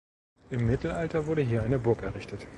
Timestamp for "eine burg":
1.61-2.01